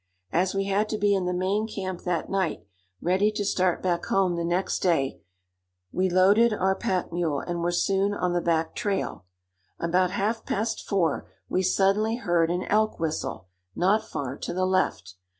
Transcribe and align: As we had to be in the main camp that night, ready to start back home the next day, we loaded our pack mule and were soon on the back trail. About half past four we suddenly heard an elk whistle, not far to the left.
As 0.31 0.55
we 0.55 0.63
had 0.63 0.89
to 0.89 0.97
be 0.97 1.13
in 1.13 1.25
the 1.27 1.31
main 1.31 1.67
camp 1.67 2.01
that 2.05 2.27
night, 2.27 2.65
ready 3.01 3.31
to 3.33 3.45
start 3.45 3.83
back 3.83 4.05
home 4.05 4.35
the 4.35 4.43
next 4.43 4.79
day, 4.79 5.21
we 5.91 6.09
loaded 6.09 6.51
our 6.53 6.73
pack 6.73 7.13
mule 7.13 7.39
and 7.39 7.61
were 7.61 7.71
soon 7.71 8.11
on 8.15 8.33
the 8.33 8.41
back 8.41 8.73
trail. 8.73 9.25
About 9.77 10.09
half 10.09 10.43
past 10.43 10.81
four 10.87 11.29
we 11.49 11.61
suddenly 11.61 12.15
heard 12.15 12.49
an 12.49 12.63
elk 12.63 12.99
whistle, 12.99 13.45
not 13.75 14.01
far 14.03 14.37
to 14.39 14.53
the 14.55 14.65
left. 14.65 15.17